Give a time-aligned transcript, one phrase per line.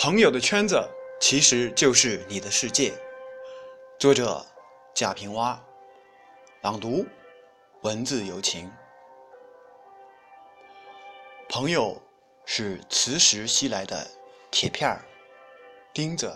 [0.00, 0.88] 朋友的圈子
[1.20, 2.94] 其实就是你的世界。
[3.98, 4.46] 作者：
[4.94, 5.58] 贾平凹，
[6.62, 7.04] 朗读：
[7.80, 8.70] 文字有情。
[11.48, 12.00] 朋友
[12.44, 14.06] 是磁石吸来的
[14.52, 15.04] 铁片儿、
[15.92, 16.32] 钉子、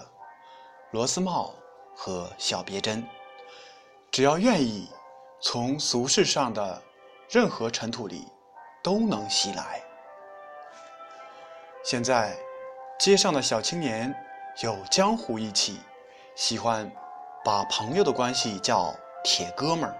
[0.90, 1.54] 螺丝帽
[1.94, 3.06] 和小别针，
[4.10, 4.90] 只要愿意，
[5.40, 6.82] 从俗世上的
[7.30, 8.26] 任何尘土里
[8.82, 9.80] 都能吸来。
[11.84, 12.36] 现在，
[13.02, 14.14] 街上的小青年
[14.60, 15.80] 有江湖义气，
[16.36, 16.88] 喜欢
[17.44, 19.96] 把朋友的关系叫“铁哥们儿”。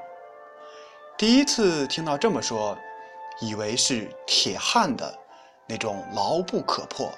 [1.19, 2.79] 第一次听到这么说，
[3.41, 5.12] 以为是铁汉的
[5.66, 7.10] 那种牢不可破。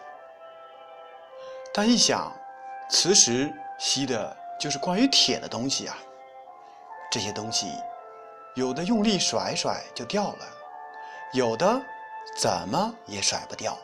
[1.74, 2.32] 但一想，
[2.88, 5.98] 磁石吸的就是关于铁的东西啊，
[7.10, 7.66] 这些东西，
[8.54, 10.46] 有的用力甩甩就掉了，
[11.34, 11.78] 有的
[12.38, 13.76] 怎么也甩不掉。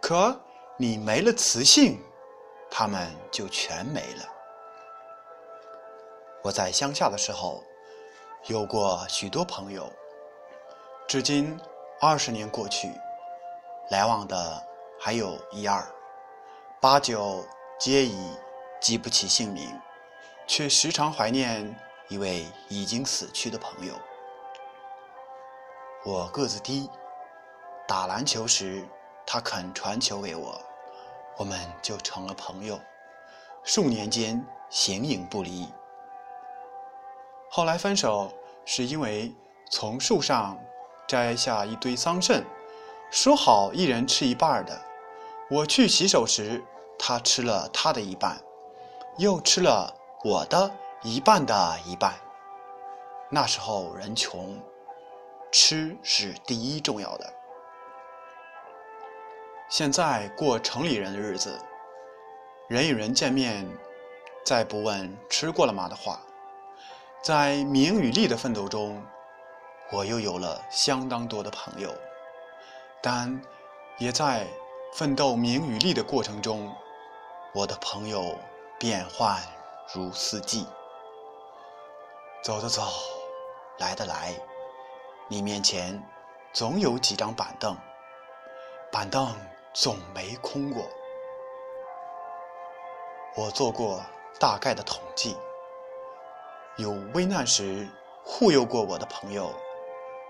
[0.00, 0.34] 可
[0.82, 1.96] 你没了磁性，
[2.68, 4.24] 他们就全没了。
[6.42, 7.62] 我在乡下的时候，
[8.46, 9.88] 有过许多朋友，
[11.06, 11.56] 至今
[12.00, 12.90] 二十年过去，
[13.90, 14.60] 来往的
[14.98, 15.86] 还有一二，
[16.80, 17.46] 八九
[17.78, 18.36] 皆已
[18.80, 19.80] 记不起姓名，
[20.48, 21.72] 却时常怀念
[22.08, 23.94] 一位已经死去的朋友。
[26.04, 26.90] 我个子低，
[27.86, 28.84] 打篮球时。
[29.24, 30.60] 他肯传球给我，
[31.36, 32.78] 我们就成了朋友，
[33.64, 35.68] 数年间形影不离。
[37.50, 38.32] 后来分手
[38.64, 39.34] 是因为
[39.70, 40.58] 从树上
[41.06, 42.44] 摘下一堆桑葚，
[43.10, 44.80] 说好一人吃一半的。
[45.50, 46.64] 我去洗手时，
[46.98, 48.40] 他吃了他的一半，
[49.18, 49.94] 又吃了
[50.24, 50.70] 我的
[51.02, 52.14] 一半的一半。
[53.28, 54.58] 那时候人穷，
[55.50, 57.32] 吃是第一重要的。
[59.72, 61.58] 现在过城里人的日子，
[62.68, 63.66] 人与人见面，
[64.44, 66.20] 再不问吃过了吗的话，
[67.22, 69.02] 在名与利的奋斗中，
[69.90, 71.90] 我又有了相当多的朋友，
[73.00, 73.40] 但
[73.96, 74.46] 也在
[74.92, 76.70] 奋斗名与利的过程中，
[77.54, 78.38] 我的朋友
[78.78, 79.40] 变幻
[79.94, 80.66] 如四季，
[82.44, 82.82] 走的走，
[83.78, 84.34] 来的来，
[85.28, 85.98] 你面前
[86.52, 87.74] 总有几张板凳，
[88.90, 89.34] 板凳。
[89.72, 90.84] 总没空过。
[93.34, 94.02] 我做过
[94.38, 95.34] 大概的统计，
[96.76, 97.88] 有危难时
[98.22, 99.50] 护佑过我的朋友，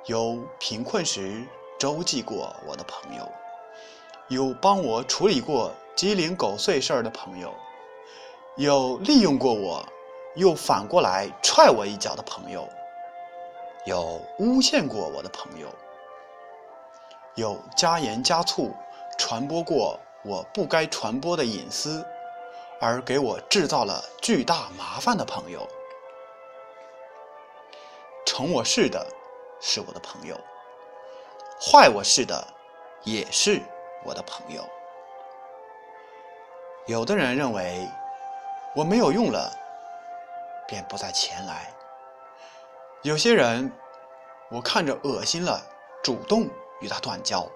[0.07, 1.45] 有贫困时
[1.77, 3.29] 周济过我的朋友，
[4.29, 7.53] 有帮我处理过鸡零狗碎事儿的朋友，
[8.57, 9.85] 有利用过我
[10.37, 12.69] 又反过来踹我一脚的朋友，
[13.87, 15.67] 有诬陷过我的朋友，
[17.35, 18.73] 有加盐加醋。
[19.19, 22.05] 传播过我不该传播的隐私，
[22.81, 25.67] 而给我制造了巨大麻烦的朋友，
[28.27, 29.07] 成我事的
[29.61, 30.39] 是我的朋友，
[31.61, 32.47] 坏我事的
[33.05, 33.61] 也是
[34.05, 34.63] 我的朋友。
[36.87, 37.89] 有的人认为
[38.75, 39.51] 我没有用了，
[40.67, 41.73] 便不再前来；
[43.03, 43.73] 有些人
[44.51, 45.61] 我看着恶心了，
[46.03, 46.49] 主动
[46.81, 47.49] 与他断交，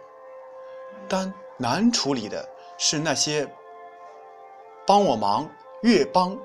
[1.08, 1.32] 但。
[1.58, 2.46] 难处理的
[2.78, 3.50] 是那些
[4.86, 5.50] 帮我忙
[5.82, 6.36] 越帮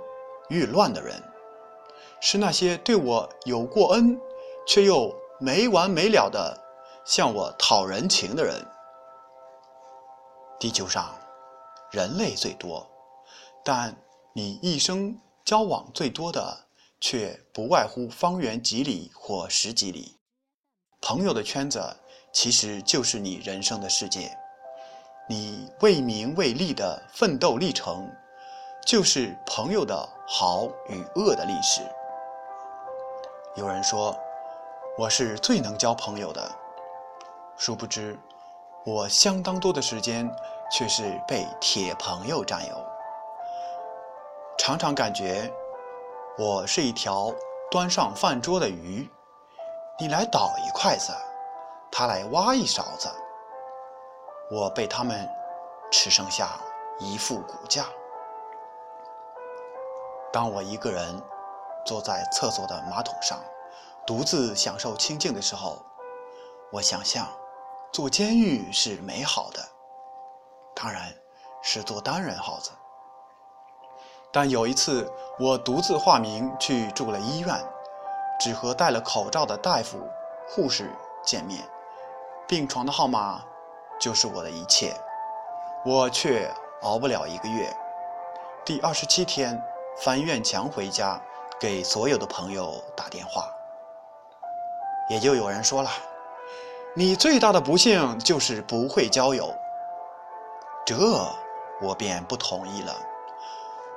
[0.50, 1.22] 越乱的人，
[2.22, 4.20] 是那些对我有过恩
[4.66, 6.58] 却又没完没了的
[7.06, 8.66] 向我讨人情的人。
[10.60, 11.14] 地球上
[11.92, 12.88] 人类最多，
[13.66, 13.96] 但
[14.34, 16.66] 你一生交往最多的
[17.00, 20.18] 却不外乎方圆几里或十几里。
[21.02, 21.82] 朋友的圈子
[22.32, 24.38] 其实就是你人生的世界。
[25.28, 28.10] 你为名为利的奋斗历程，
[28.86, 31.82] 就是朋友的好与恶的历史。
[33.56, 34.14] 有人说
[34.98, 36.52] 我是最能交朋友的，
[37.56, 38.20] 殊不知
[38.86, 40.30] 我相当多的时间
[40.72, 42.86] 却是被铁朋友占有。
[44.58, 45.52] 常常感觉
[46.38, 47.34] 我是一条
[47.70, 49.10] 端上饭桌的鱼，
[49.98, 51.14] 你来倒一筷子，
[51.90, 53.10] 他来挖一勺子。
[54.52, 55.30] 我被他们
[55.90, 56.60] 吃剩下
[57.00, 57.86] 一副骨架。
[60.30, 61.22] 当我一个人
[61.86, 63.40] 坐在厕所的马桶上，
[64.06, 65.78] 独自享受清静的时候，
[66.70, 67.26] 我想象
[67.94, 69.60] 做监狱是美好的，
[70.76, 71.14] 当然
[71.62, 72.72] 是做单人号子。
[74.34, 75.10] 但有一次，
[75.40, 77.56] 我独自化名去住了医院，
[78.38, 79.98] 只和戴了口罩的大夫、
[80.46, 80.94] 护士
[81.24, 81.62] 见面，
[82.50, 83.42] 病床的号码。
[84.02, 84.96] 就是我的一切，
[85.86, 86.52] 我却
[86.82, 87.72] 熬不了一个月。
[88.66, 89.64] 第二十七天，
[90.00, 91.22] 翻院墙回家，
[91.60, 93.48] 给所有的朋友打电话。
[95.08, 95.92] 也就有人说了
[96.96, 99.54] ：“你最大的不幸就是不会交友。”
[100.84, 100.98] 这
[101.80, 102.96] 我便不同意了。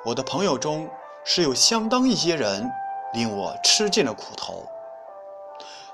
[0.05, 0.87] 我的朋友中
[1.25, 2.71] 是有相当一些人
[3.15, 4.67] 令我吃尽了苦头，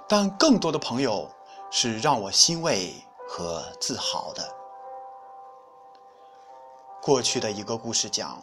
[0.09, 1.31] 但更多的朋友
[1.71, 2.93] 是让我欣慰
[3.32, 4.53] 和自豪的。
[7.00, 8.43] 过去的一个故事讲，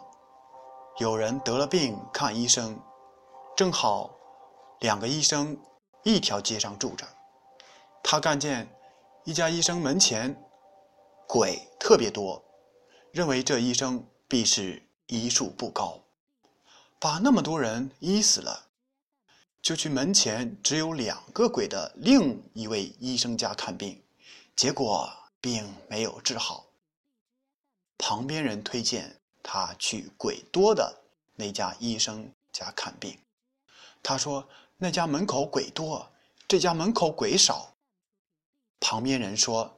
[0.98, 2.80] 有人得了病看医生，
[3.54, 4.10] 正好
[4.80, 5.58] 两个医生。
[6.04, 7.06] 一条街上住着，
[8.02, 8.74] 他看见
[9.26, 10.42] 一家医生门前
[11.28, 12.42] 鬼特别多，
[13.12, 16.00] 认为这医生必是医术不高，
[16.98, 18.68] 把那么多人医死了，
[19.62, 24.02] 就去门前只有两个鬼的另一位医生家看病，
[24.58, 25.10] 结果
[25.40, 26.66] 病没有治好。
[27.98, 31.02] 旁边人推荐他去鬼多的
[31.36, 33.18] 那家医生家看病，
[34.04, 34.46] 他说。
[34.80, 36.08] 那家门口鬼多，
[36.48, 37.74] 这家门口鬼少。
[38.80, 39.76] 旁边人说，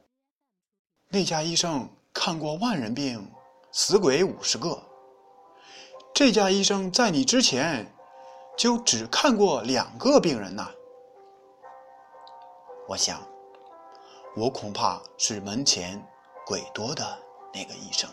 [1.08, 3.26] 那家医生看过万人病，
[3.72, 4.78] 死鬼五十个。
[6.14, 7.90] 这家医生在你之前，
[8.58, 10.70] 就只看过两个病人呐。
[12.86, 13.26] 我想，
[14.36, 16.00] 我恐怕是门前
[16.46, 17.18] 鬼多的
[17.52, 18.08] 那个医生。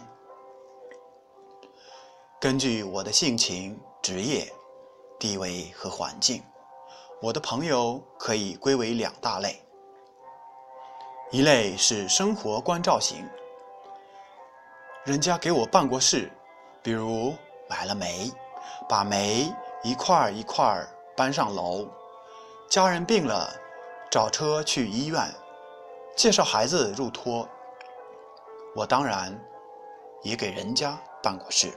[2.40, 4.52] 根据我的性情、职业、
[5.20, 6.44] 地位和环境。
[7.20, 9.60] 我的朋友可以归为两大类，
[11.32, 13.28] 一类是生活关照型，
[15.04, 16.32] 人家给我办过事，
[16.84, 17.34] 比如
[17.68, 18.32] 买了煤，
[18.88, 21.88] 把煤一块儿一块儿搬上楼；
[22.70, 23.52] 家人病了，
[24.12, 25.26] 找车去医院；
[26.18, 27.48] 介绍孩子入托。
[28.76, 29.34] 我当然
[30.24, 31.72] 也给人家办过事，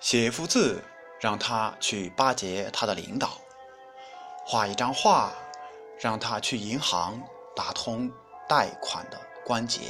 [0.00, 0.82] 写一幅字。
[1.20, 3.38] 让他去巴结他的领导，
[4.44, 5.32] 画一张画，
[6.00, 7.22] 让他去银行
[7.54, 8.10] 打通
[8.48, 9.16] 贷款的
[9.46, 9.82] 关节，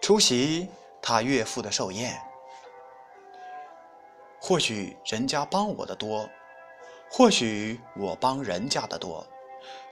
[0.00, 0.70] 出席
[1.02, 2.18] 他岳父的寿宴。
[4.40, 6.26] 或许人家帮我的多，
[7.10, 9.26] 或许我帮人家的多，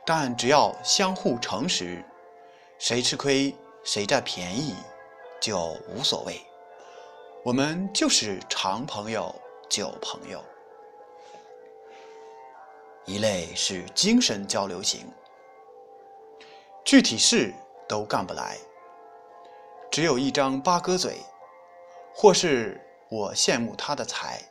[0.04, 2.04] 但只要相互诚实，
[2.78, 3.54] 谁吃亏
[3.84, 4.74] 谁占便宜
[5.40, 6.40] 就无所谓。
[7.44, 9.34] 我们就是长朋友。
[9.70, 10.42] 旧朋友，
[13.04, 15.08] 一类是精神交流型，
[16.84, 17.54] 具体事
[17.88, 18.58] 都干不来，
[19.88, 21.20] 只有一张八哥嘴，
[22.12, 24.42] 或是我羡慕他的才，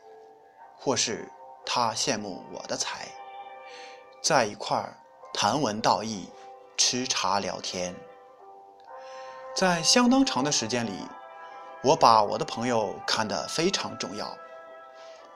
[0.78, 1.30] 或是
[1.66, 3.06] 他羡慕我的才，
[4.22, 4.96] 在一块儿
[5.32, 6.28] 谈文道义，
[6.76, 7.94] 吃茶聊天，
[9.54, 11.06] 在相当长的时间里，
[11.82, 14.36] 我把我的朋友看得非常重要。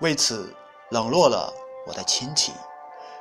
[0.00, 0.52] 为此
[0.90, 1.52] 冷落了
[1.86, 2.52] 我的亲戚，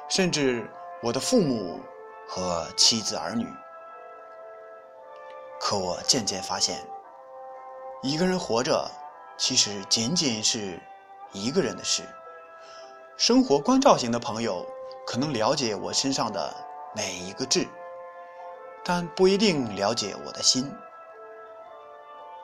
[0.10, 0.70] 甚至
[1.02, 1.80] 我的父母
[2.28, 3.48] 和妻子儿女。
[5.62, 6.86] 可我渐渐发现，
[8.02, 8.90] 一个人活着，
[9.38, 10.82] 其实仅仅是
[11.32, 12.04] 一个人的事。
[13.16, 14.66] 生活关照型的朋友
[15.06, 16.54] 可能了解我身上的
[16.96, 17.68] 每一个痣，
[18.84, 20.72] 但不一定了解我的心。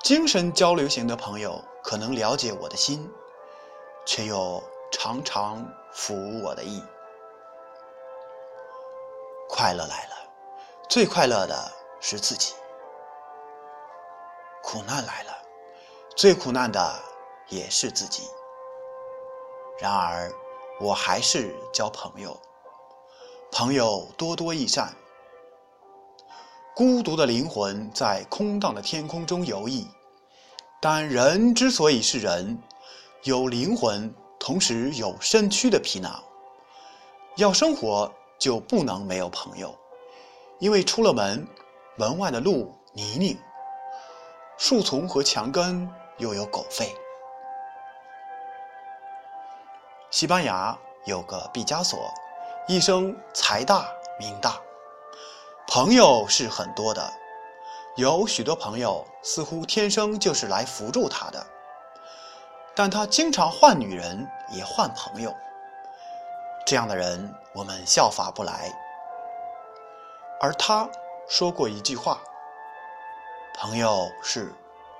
[0.03, 3.09] 精神交流型的朋友可能了解我的心。
[4.05, 6.83] 却又常常服我的意。
[9.47, 10.15] 快乐来了，
[10.89, 12.55] 最快乐的是自己；
[14.63, 15.37] 苦难来了，
[16.15, 16.99] 最苦难的
[17.49, 18.27] 也是自己。
[19.77, 20.33] 然而，
[20.79, 22.35] 我还是交朋友，
[23.51, 24.93] 朋友多多益善。
[26.75, 29.85] 孤独的灵魂在空荡的天空中游弋，
[30.79, 32.57] 但人之所以是人。
[33.23, 36.23] 有灵魂，同时有身躯的皮囊。
[37.35, 39.75] 要生活，就不能没有朋友，
[40.59, 41.45] 因为出了门，
[41.97, 43.37] 门外的路泥泞，
[44.57, 46.87] 树丛和墙根又有狗吠。
[50.11, 52.09] 西班牙有个毕加索，
[52.69, 54.61] 一生财大名大，
[55.67, 57.11] 朋友是很多的，
[57.95, 61.43] 有许多朋友似乎天生就是来扶助他的。
[62.75, 65.35] 但他经常换女人，也换朋友。
[66.63, 68.71] 这样的人，我们效法不来。
[70.39, 70.87] 而他
[71.27, 72.21] 说过一句话
[73.57, 74.53] ：“朋友是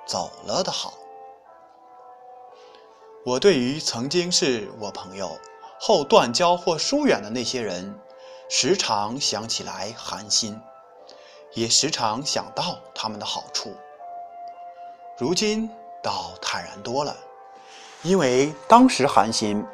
[0.06, 0.94] 走了的好。”
[3.24, 5.38] 我对于曾经是我朋友
[5.82, 7.98] 后断交或疏远的那些人，
[8.50, 10.60] 时常想起来寒心，
[11.54, 13.74] 也时常想到他们的好处。
[15.16, 15.70] 如今
[16.02, 17.16] 倒坦然多了，
[18.02, 19.64] 因为当时寒心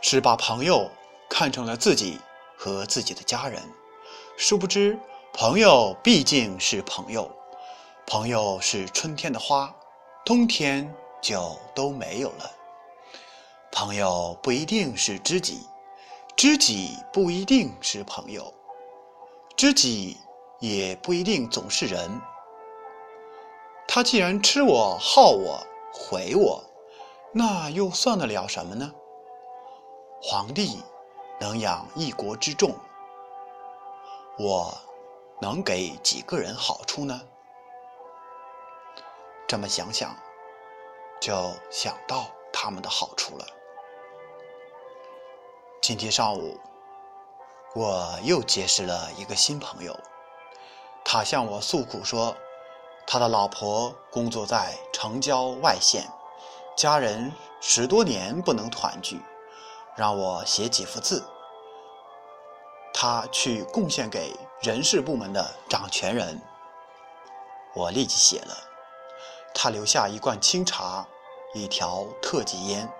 [0.00, 0.88] 是把朋友
[1.28, 2.20] 看成了自己
[2.56, 3.60] 和自己的家人，
[4.36, 4.96] 殊不知
[5.32, 7.28] 朋友毕竟是朋友，
[8.06, 9.74] 朋友是春天的花，
[10.24, 12.53] 冬天就都没有了。
[13.76, 15.66] 朋友不一定是知己，
[16.36, 18.54] 知己不一定是朋友，
[19.56, 20.16] 知己。
[20.60, 22.22] 也不一定总是人。
[23.86, 25.60] 他既然吃我、好我、
[25.92, 26.64] 毁我，
[27.32, 28.90] 那又算得了什么呢？
[30.22, 30.80] 皇帝
[31.38, 32.74] 能养一国之众，
[34.38, 34.72] 我
[35.42, 37.20] 能给几个人好处呢？
[39.46, 40.16] 这么想想，
[41.20, 43.44] 就想到他们的好处了。
[45.86, 46.58] 今天上午，
[47.74, 49.94] 我又结识了一个新朋友。
[51.04, 52.34] 他向我诉苦说，
[53.06, 56.08] 他的老婆工作在城郊外县，
[56.74, 59.20] 家人十多年不能团聚，
[59.94, 61.22] 让我写几幅字，
[62.94, 66.40] 他去贡献给人事部门的掌权人。
[67.74, 68.56] 我立即写了，
[69.52, 71.06] 他留下一罐清茶，
[71.52, 72.90] 一条特级烟。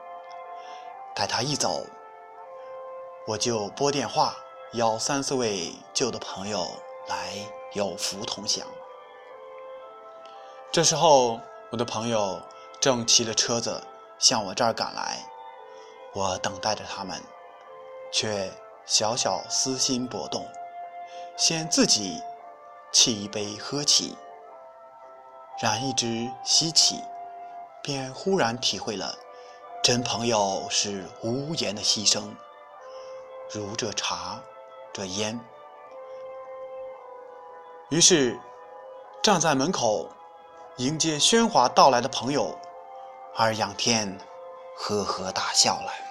[1.15, 1.87] 待他一走，
[3.27, 4.37] 我就拨电话
[4.73, 6.67] 邀三四位旧的朋友
[7.09, 7.35] 来。
[7.75, 8.65] 有福同享。
[10.71, 11.41] 这时候，
[11.71, 12.41] 我的朋友
[12.79, 13.83] 正骑着车子
[14.17, 15.19] 向我这儿赶来，
[16.13, 17.21] 我等待着他们，
[18.13, 18.49] 却
[18.87, 20.47] 小小私心搏动，
[21.37, 22.23] 先自己
[22.93, 24.17] 沏一杯喝起，
[25.61, 27.03] 然一之吸起，
[27.83, 29.19] 便忽然体会了
[29.83, 32.23] 真朋友是无言的牺牲，
[33.51, 34.41] 如这茶，
[34.93, 35.39] 这烟。
[37.91, 38.39] 于是，
[39.23, 40.09] 站在门口
[40.79, 42.59] 迎接喧哗到来的朋友，
[43.37, 44.19] 而仰天
[44.77, 46.04] 呵呵大笑了。